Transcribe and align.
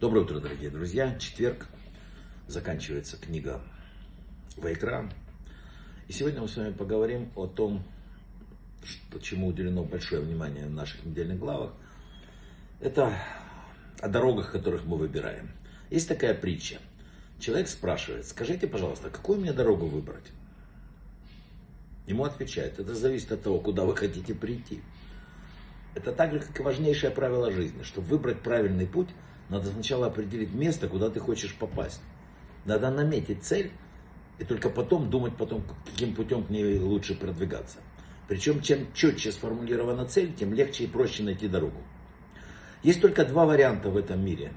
Доброе 0.00 0.22
утро, 0.22 0.40
дорогие 0.40 0.70
друзья. 0.70 1.16
Четверг. 1.20 1.68
Заканчивается 2.48 3.16
книга 3.16 3.62
Вайкра. 4.56 5.08
И 6.08 6.12
сегодня 6.12 6.40
мы 6.40 6.48
с 6.48 6.56
вами 6.56 6.72
поговорим 6.72 7.30
о 7.36 7.46
том, 7.46 7.84
что, 8.82 9.20
чему 9.20 9.46
уделено 9.46 9.84
большое 9.84 10.20
внимание 10.20 10.66
в 10.66 10.72
наших 10.72 11.04
недельных 11.04 11.38
главах. 11.38 11.74
Это 12.80 13.16
о 14.00 14.08
дорогах, 14.08 14.50
которых 14.50 14.84
мы 14.84 14.96
выбираем. 14.96 15.52
Есть 15.90 16.08
такая 16.08 16.34
притча. 16.34 16.78
Человек 17.38 17.68
спрашивает, 17.68 18.26
скажите, 18.26 18.66
пожалуйста, 18.66 19.10
какую 19.10 19.40
мне 19.40 19.52
дорогу 19.52 19.86
выбрать? 19.86 20.26
Ему 22.08 22.24
отвечают, 22.24 22.80
это 22.80 22.96
зависит 22.96 23.30
от 23.30 23.42
того, 23.44 23.60
куда 23.60 23.84
вы 23.84 23.96
хотите 23.96 24.34
прийти. 24.34 24.82
Это 25.94 26.12
так 26.12 26.32
же, 26.32 26.40
как 26.40 26.58
и 26.58 26.62
важнейшее 26.62 27.10
правило 27.10 27.50
жизни. 27.50 27.82
Чтобы 27.82 28.08
выбрать 28.08 28.40
правильный 28.40 28.86
путь, 28.86 29.08
надо 29.48 29.70
сначала 29.70 30.06
определить 30.06 30.52
место, 30.52 30.88
куда 30.88 31.10
ты 31.10 31.20
хочешь 31.20 31.54
попасть. 31.54 32.00
Надо 32.64 32.90
наметить 32.90 33.44
цель, 33.44 33.70
и 34.38 34.44
только 34.44 34.70
потом 34.70 35.10
думать, 35.10 35.36
потом, 35.36 35.62
каким 35.84 36.14
путем 36.14 36.44
к 36.44 36.50
ней 36.50 36.78
лучше 36.78 37.14
продвигаться. 37.14 37.78
Причем, 38.26 38.62
чем 38.62 38.92
четче 38.94 39.32
сформулирована 39.32 40.06
цель, 40.06 40.32
тем 40.34 40.54
легче 40.54 40.84
и 40.84 40.86
проще 40.86 41.22
найти 41.22 41.46
дорогу. 41.46 41.80
Есть 42.82 43.00
только 43.00 43.24
два 43.24 43.44
варианта 43.46 43.90
в 43.90 43.96
этом 43.96 44.24
мире, 44.24 44.52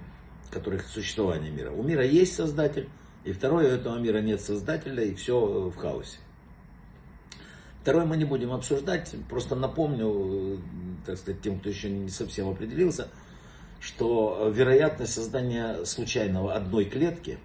которых 0.49 0.87
существования 0.87 1.49
мира. 1.49 1.71
У 1.71 1.83
мира 1.83 2.03
есть 2.03 2.33
создатель, 2.33 2.89
и 3.25 3.33
второе, 3.33 3.65
у 3.65 3.75
этого 3.75 3.99
мира 3.99 4.21
нет 4.21 4.41
создателя, 4.41 5.03
и 5.03 5.13
все 5.13 5.69
в 5.69 5.75
хаосе. 5.75 6.17
Второе 7.87 8.03
мы 8.03 8.17
не 8.17 8.25
будем 8.25 8.51
обсуждать, 8.51 9.15
просто 9.29 9.55
напомню, 9.55 10.59
так 11.05 11.17
сказать, 11.17 11.41
тем, 11.41 11.57
кто 11.57 11.69
еще 11.69 11.89
не 11.89 12.09
совсем 12.09 12.49
определился, 12.49 13.07
что 13.79 14.51
вероятность 14.53 15.13
создания 15.13 15.85
случайного 15.85 16.53
одной 16.53 16.83
клетки 16.83 17.37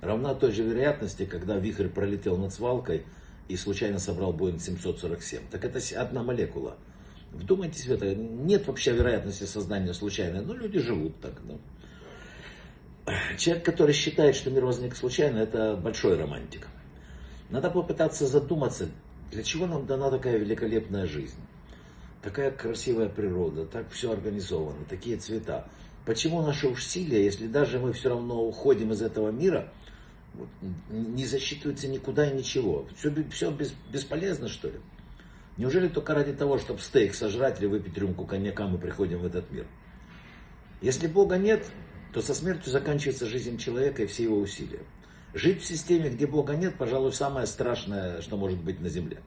равна 0.00 0.34
той 0.34 0.52
же 0.52 0.62
вероятности, 0.62 1.26
когда 1.26 1.58
вихрь 1.58 1.88
пролетел 1.88 2.38
над 2.38 2.54
свалкой 2.54 3.04
и 3.48 3.56
случайно 3.56 3.98
собрал 3.98 4.32
Боинг 4.32 4.62
747. 4.62 5.42
Так 5.50 5.66
это 5.66 5.78
одна 6.00 6.22
молекула. 6.22 6.78
Вдумайтесь 7.32 7.84
в 7.84 7.92
это. 7.92 8.14
Нет 8.14 8.66
вообще 8.66 8.92
вероятности 8.92 9.44
создания 9.44 9.92
случайной, 9.92 10.40
но 10.40 10.54
люди 10.54 10.78
живут 10.78 11.20
так. 11.20 11.34
Да. 11.44 13.12
Человек, 13.36 13.62
который 13.62 13.92
считает, 13.92 14.36
что 14.36 14.50
мир 14.50 14.64
возник 14.64 14.96
случайно, 14.96 15.36
это 15.36 15.76
большой 15.76 16.16
романтик. 16.16 16.66
Надо 17.50 17.70
попытаться 17.70 18.26
задуматься, 18.26 18.88
для 19.30 19.42
чего 19.42 19.66
нам 19.66 19.86
дана 19.86 20.10
такая 20.10 20.38
великолепная 20.38 21.06
жизнь? 21.06 21.38
Такая 22.22 22.50
красивая 22.50 23.08
природа, 23.08 23.66
так 23.66 23.90
все 23.90 24.12
организовано, 24.12 24.84
такие 24.88 25.16
цвета. 25.16 25.68
Почему 26.04 26.42
наше 26.42 26.68
усилие, 26.68 27.24
если 27.24 27.46
даже 27.46 27.78
мы 27.78 27.92
все 27.92 28.10
равно 28.10 28.44
уходим 28.44 28.92
из 28.92 29.02
этого 29.02 29.30
мира, 29.30 29.72
не 30.90 31.24
засчитывается 31.24 31.88
никуда 31.88 32.30
и 32.30 32.36
ничего? 32.36 32.86
Все, 32.96 33.12
все 33.30 33.50
без, 33.50 33.72
бесполезно, 33.92 34.48
что 34.48 34.68
ли? 34.68 34.78
Неужели 35.56 35.88
только 35.88 36.14
ради 36.14 36.32
того, 36.32 36.58
чтобы 36.58 36.80
стейк 36.80 37.14
сожрать 37.14 37.60
или 37.60 37.66
выпить 37.66 37.96
рюмку 37.96 38.24
коньяка, 38.26 38.66
мы 38.66 38.78
приходим 38.78 39.18
в 39.18 39.26
этот 39.26 39.50
мир? 39.50 39.66
Если 40.80 41.06
Бога 41.06 41.38
нет, 41.38 41.64
то 42.12 42.20
со 42.20 42.34
смертью 42.34 42.70
заканчивается 42.70 43.26
жизнь 43.26 43.56
человека 43.58 44.02
и 44.02 44.06
все 44.06 44.24
его 44.24 44.38
усилия. 44.38 44.80
Жить 45.34 45.62
в 45.62 45.66
системе, 45.66 46.08
где 46.08 46.26
Бога 46.26 46.56
нет, 46.56 46.76
пожалуй, 46.76 47.12
самое 47.12 47.46
страшное, 47.46 48.20
что 48.22 48.36
может 48.36 48.62
быть 48.62 48.80
на 48.80 48.88
земле. 48.88 49.18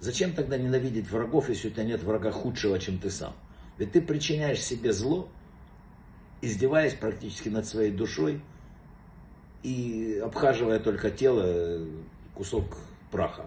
Зачем 0.00 0.32
тогда 0.32 0.56
ненавидеть 0.56 1.10
врагов, 1.10 1.48
если 1.48 1.68
у 1.68 1.70
тебя 1.72 1.84
нет 1.84 2.02
врага 2.02 2.30
худшего, 2.30 2.78
чем 2.78 2.98
ты 2.98 3.10
сам? 3.10 3.34
Ведь 3.78 3.92
ты 3.92 4.00
причиняешь 4.00 4.62
себе 4.62 4.92
зло, 4.92 5.28
издеваясь 6.40 6.94
практически 6.94 7.48
над 7.48 7.66
своей 7.66 7.90
душой 7.90 8.40
и 9.62 10.20
обхаживая 10.24 10.78
только 10.78 11.10
тело 11.10 11.84
кусок 12.34 12.78
праха. 13.10 13.46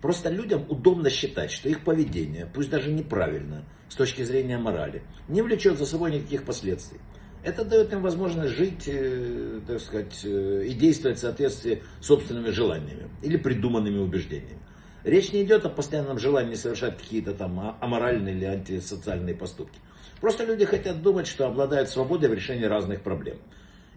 Просто 0.00 0.30
людям 0.30 0.64
удобно 0.68 1.10
считать, 1.10 1.50
что 1.50 1.68
их 1.68 1.82
поведение, 1.82 2.46
пусть 2.46 2.70
даже 2.70 2.92
неправильно, 2.92 3.64
с 3.88 3.96
точки 3.96 4.22
зрения 4.22 4.58
морали, 4.58 5.02
не 5.28 5.42
влечет 5.42 5.78
за 5.78 5.86
собой 5.86 6.12
никаких 6.12 6.44
последствий. 6.44 7.00
Это 7.46 7.64
дает 7.64 7.92
им 7.92 8.02
возможность 8.02 8.56
жить, 8.56 8.88
э, 8.88 9.60
так 9.68 9.80
сказать, 9.80 10.20
э, 10.24 10.64
и 10.66 10.74
действовать 10.74 11.18
в 11.18 11.20
соответствии 11.20 11.80
с 12.00 12.06
собственными 12.06 12.50
желаниями 12.50 13.08
или 13.22 13.36
придуманными 13.36 13.98
убеждениями. 13.98 14.58
Речь 15.04 15.32
не 15.32 15.44
идет 15.44 15.64
о 15.64 15.68
постоянном 15.68 16.18
желании 16.18 16.56
совершать 16.56 16.98
какие-то 16.98 17.34
там 17.34 17.60
а, 17.60 17.78
аморальные 17.80 18.34
или 18.34 18.44
антисоциальные 18.46 19.36
поступки. 19.36 19.78
Просто 20.20 20.44
люди 20.44 20.64
хотят 20.64 21.02
думать, 21.02 21.28
что 21.28 21.46
обладают 21.46 21.88
свободой 21.88 22.30
в 22.30 22.34
решении 22.34 22.64
разных 22.64 23.02
проблем. 23.02 23.36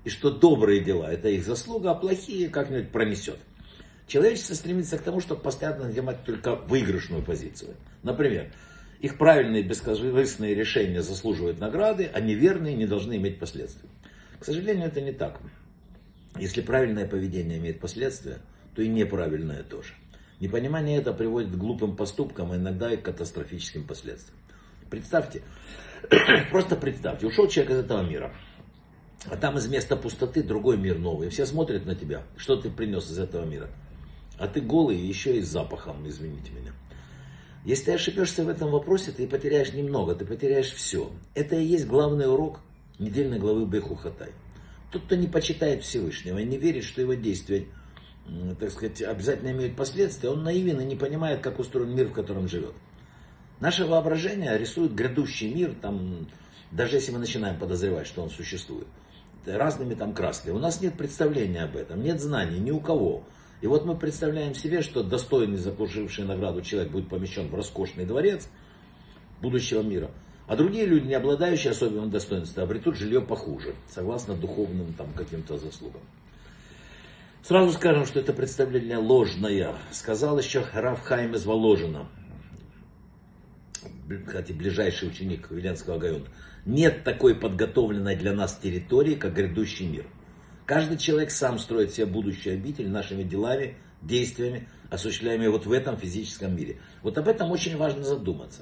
И 0.04 0.12
что 0.12 0.30
добрые 0.30 0.82
дела 0.82 1.12
это 1.12 1.30
их 1.30 1.44
заслуга, 1.44 1.90
а 1.90 1.96
плохие 1.96 2.50
как-нибудь 2.50 2.92
пронесет. 2.92 3.40
Человечество 4.06 4.54
стремится 4.54 5.00
к 5.00 5.02
тому, 5.02 5.22
чтобы 5.22 5.42
постоянно 5.42 5.90
занимать 5.90 6.24
только 6.24 6.54
выигрышную 6.56 7.24
позицию. 7.24 7.76
Например, 8.04 8.52
их 9.00 9.18
правильные 9.18 9.64
бескорыстные 9.64 10.54
решения 10.54 11.02
заслуживают 11.02 11.60
награды, 11.60 12.10
а 12.14 12.20
неверные 12.20 12.76
не 12.76 12.86
должны 12.86 13.16
иметь 13.16 13.40
последствий. 13.40 13.90
К 14.40 14.46
сожалению, 14.46 14.88
это 14.88 15.02
не 15.02 15.14
так. 15.14 15.40
Если 16.38 16.62
правильное 16.62 17.08
поведение 17.08 17.58
имеет 17.59 17.80
последствия, 17.80 18.40
то 18.76 18.82
и 18.82 18.88
неправильное 18.88 19.64
тоже. 19.64 19.94
Непонимание 20.40 21.00
это 21.00 21.14
приводит 21.14 21.52
к 21.52 21.58
глупым 21.58 21.96
поступкам, 21.96 22.52
а 22.52 22.58
иногда 22.58 22.92
и 22.94 22.98
к 22.98 23.04
катастрофическим 23.04 23.86
последствиям. 23.86 24.38
Представьте, 24.90 25.44
просто 26.52 26.76
представьте, 26.76 27.28
ушел 27.28 27.48
человек 27.48 27.74
из 27.74 27.80
этого 27.80 28.04
мира, 28.04 28.34
а 29.26 29.36
там 29.36 29.58
из 29.58 29.68
места 29.68 29.96
пустоты 29.96 30.44
другой 30.44 30.78
мир 30.78 30.98
новый. 30.98 31.28
И 31.28 31.30
все 31.30 31.46
смотрят 31.46 31.86
на 31.86 31.96
тебя, 31.96 32.24
что 32.38 32.56
ты 32.56 32.70
принес 32.70 33.09
из 33.09 33.20
этого 33.20 33.46
мира. 33.46 33.70
А 34.38 34.48
ты 34.48 34.62
голый 34.62 34.98
еще 34.98 35.38
и 35.38 35.42
с 35.42 35.50
запахом, 35.50 36.08
извините 36.08 36.52
меня. 36.52 36.72
Если 37.69 37.85
ты 37.85 37.91
ошибешься 37.91 38.44
в 38.44 38.50
этом 38.50 38.72
вопросе, 38.72 39.12
ты 39.12 39.28
потеряешь 39.28 39.74
немного, 39.74 40.16
ты 40.16 40.25
потеряешь 40.25 40.74
все. 40.74 41.12
Это 41.35 41.56
и 41.56 41.63
есть 41.63 41.85
главный 41.85 42.28
урок 42.28 42.62
недельной 42.97 43.38
главы 43.38 43.68
Беху 43.68 43.94
Хатай. 43.94 44.31
Тот, 44.91 45.03
кто 45.03 45.13
не 45.13 45.28
почитает 45.28 45.84
Всевышнего 45.84 46.40
и 46.40 46.46
не 46.46 46.58
верит, 46.58 46.84
что 46.84 47.00
его 47.00 47.13
действия 47.13 47.68
так 48.59 48.72
сказать, 48.72 49.03
обязательно 49.03 49.52
имеют 49.52 49.75
последствия, 49.75 50.31
он 50.31 50.44
наивен 50.44 50.81
и 50.81 50.84
не 50.84 50.96
понимает, 50.96 51.41
как 51.41 51.59
устроен 51.59 51.96
мир, 51.96 52.08
в 52.08 52.13
котором 52.13 52.47
живет. 52.47 52.74
Наше 53.59 53.85
воображение 53.85 54.58
рисует 54.58 54.96
грядущий 54.96 55.53
мир, 55.53 55.75
там, 55.79 56.28
даже 56.72 56.96
если 56.96 57.12
мы 57.12 57.19
начинаем 57.19 57.59
подозревать, 57.59 58.08
что 58.08 58.24
он 58.24 58.31
существует, 58.31 58.88
разными 59.46 59.94
там 59.94 60.13
красками. 60.13 60.56
У 60.56 60.59
нас 60.59 60.81
нет 60.81 60.96
представления 60.97 61.66
об 61.66 61.75
этом, 61.75 62.02
нет 62.02 62.19
знаний 62.19 62.58
ни 62.58 62.72
у 62.72 62.79
кого. 62.79 63.25
И 63.62 63.68
вот 63.68 63.86
мы 63.86 63.96
представляем 63.96 64.56
себе, 64.56 64.81
что 64.81 65.03
достойный, 65.03 65.58
заслуживший 65.58 66.25
награду 66.25 66.62
человек 66.62 66.92
будет 66.92 67.09
помещен 67.09 67.50
в 67.50 67.56
роскошный 67.56 68.06
дворец 68.06 68.47
будущего 69.42 69.81
мира. 69.81 70.12
А 70.47 70.56
другие 70.56 70.86
люди, 70.86 71.08
не 71.08 71.14
обладающие 71.14 71.72
особенным 71.72 72.09
достоинством, 72.09 72.64
обретут 72.64 72.96
жилье 72.96 73.22
похуже, 73.22 73.75
согласно 73.88 74.34
духовным 74.36 74.94
там, 74.94 75.12
каким-то 75.14 75.58
заслугам. 75.58 76.02
Сразу 77.44 77.72
скажем, 77.72 78.06
что 78.06 78.20
это 78.20 78.34
представление 78.34 78.97
ложное. 78.97 79.76
Сказал 79.91 80.40
еще 80.40 80.66
Раф 80.74 81.02
Хайм 81.02 81.36
из 81.36 81.46
Воложина, 81.46 82.08
кстати, 84.26 84.52
ближайший 84.52 85.09
ученик 85.09 85.52
Веленского 85.52 86.00
Гайона. 86.00 86.26
Нет 86.66 87.03
такой 87.03 87.36
подготовленной 87.36 88.16
для 88.16 88.34
нас 88.34 88.58
территории, 88.58 89.16
как 89.16 89.34
грядущий 89.34 89.86
мир. 89.86 90.06
Каждый 90.69 91.00
человек 91.00 91.31
сам 91.31 91.57
строит 91.57 91.96
себе 91.96 92.06
будущий 92.06 92.52
обитель 92.52 92.91
нашими 92.91 93.24
делами, 93.24 93.75
действиями, 94.03 94.68
осуществляемыми 94.91 95.47
вот 95.47 95.66
в 95.66 95.72
этом 95.72 95.97
физическом 95.97 96.56
мире. 96.56 96.78
Вот 97.02 97.18
об 97.18 97.28
этом 97.28 97.50
очень 97.50 97.75
важно 97.75 98.03
задуматься. 98.03 98.62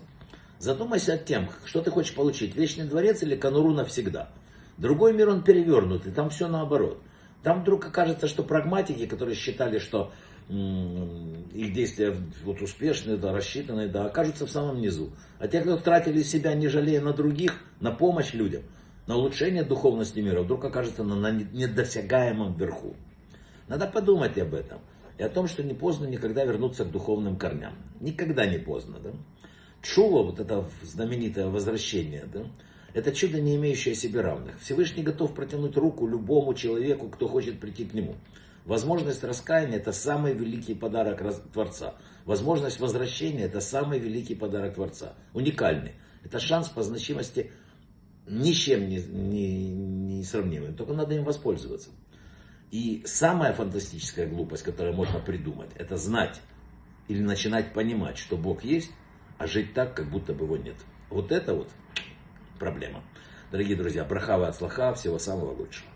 Задумайся 0.57 1.15
о 1.15 1.17
тем, 1.17 1.49
что 1.65 1.81
ты 1.81 1.91
хочешь 1.91 2.15
получить, 2.15 2.55
вечный 2.55 2.85
дворец 2.85 3.23
или 3.23 3.35
конуру 3.35 3.73
навсегда. 3.73 4.29
Другой 4.77 5.11
мир 5.11 5.27
он 5.27 5.43
перевернутый, 5.43 6.13
там 6.13 6.29
все 6.29 6.47
наоборот. 6.47 7.01
Там 7.43 7.63
вдруг 7.63 7.85
окажется, 7.87 8.29
что 8.29 8.41
прагматики, 8.41 9.05
которые 9.05 9.35
считали, 9.35 9.77
что 9.77 10.13
их 10.47 11.73
действия 11.73 12.15
вот 12.45 12.61
успешные, 12.61 13.17
да, 13.17 13.33
рассчитанные, 13.33 13.89
да, 13.89 14.05
окажутся 14.05 14.47
в 14.47 14.49
самом 14.49 14.79
низу. 14.79 15.11
А 15.39 15.49
те, 15.49 15.59
кто 15.59 15.75
тратили 15.75 16.23
себя, 16.23 16.53
не 16.53 16.69
жалея 16.69 17.01
на 17.01 17.11
других, 17.11 17.61
на 17.81 17.91
помощь 17.91 18.33
людям, 18.33 18.63
на 19.07 19.15
улучшение 19.15 19.63
духовности 19.63 20.19
мира, 20.19 20.41
вдруг 20.41 20.65
окажется 20.65 21.03
на, 21.03 21.31
недосягаемом 21.31 22.55
верху. 22.57 22.95
Надо 23.67 23.87
подумать 23.87 24.37
об 24.37 24.53
этом. 24.53 24.79
И 25.17 25.23
о 25.23 25.29
том, 25.29 25.47
что 25.47 25.63
не 25.63 25.73
поздно 25.73 26.05
никогда 26.05 26.45
вернуться 26.45 26.85
к 26.85 26.91
духовным 26.91 27.37
корням. 27.37 27.73
Никогда 27.99 28.45
не 28.45 28.59
поздно. 28.59 28.99
Да? 28.99 29.11
Чува, 29.81 30.23
вот 30.23 30.39
это 30.39 30.65
знаменитое 30.83 31.47
возвращение, 31.47 32.25
да? 32.31 32.45
Это 32.93 33.11
чудо, 33.11 33.39
не 33.41 33.55
имеющее 33.55 33.95
себе 33.95 34.21
равных. 34.21 34.59
Всевышний 34.59 35.03
готов 35.03 35.33
протянуть 35.33 35.75
руку 35.77 36.07
любому 36.07 36.53
человеку, 36.53 37.09
кто 37.09 37.27
хочет 37.27 37.59
прийти 37.59 37.85
к 37.85 37.93
нему. 37.93 38.15
Возможность 38.65 39.23
раскаяния– 39.23 39.77
это 39.77 39.91
самый 39.91 40.33
великий 40.33 40.73
подарок 40.73 41.21
Творца. 41.53 41.95
Возможность 42.25 42.79
возвращения– 42.79 43.43
это 43.45 43.61
самый 43.61 43.99
великий 43.99 44.35
подарок 44.35 44.75
Творца. 44.75 45.13
Уникальный. 45.33 45.93
Это 46.23 46.39
шанс 46.39 46.69
по 46.69 46.83
значимости 46.83 47.51
ни 48.27 48.51
с 48.51 48.57
чем 48.57 48.87
не, 48.87 48.97
не, 48.97 49.69
несравнимыми, 50.19 50.73
только 50.73 50.93
надо 50.93 51.15
им 51.15 51.23
воспользоваться. 51.23 51.89
И 52.71 53.03
самая 53.05 53.53
фантастическая 53.53 54.27
глупость, 54.27 54.63
которую 54.63 54.95
можно 54.95 55.19
придумать, 55.19 55.69
это 55.75 55.97
знать 55.97 56.41
или 57.07 57.21
начинать 57.21 57.73
понимать, 57.73 58.17
что 58.17 58.35
Бог 58.35 58.63
есть, 58.63 58.91
а 59.37 59.47
жить 59.47 59.73
так, 59.73 59.95
как 59.95 60.09
будто 60.09 60.33
бы 60.33 60.45
его 60.45 60.57
нет. 60.57 60.75
Вот 61.09 61.31
это 61.31 61.53
вот 61.53 61.69
проблема. 62.59 63.03
Дорогие 63.51 63.77
друзья, 63.77 64.03
брахава 64.03 64.49
от 64.49 64.55
слаха, 64.55 64.93
всего 64.93 65.17
самого 65.17 65.51
лучшего. 65.51 65.89